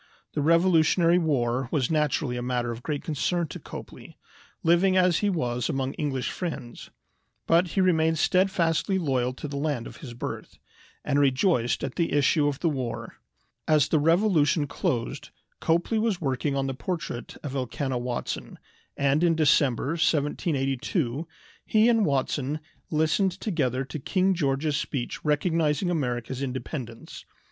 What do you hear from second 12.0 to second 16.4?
issue of the war. As the Revolution closed Copley was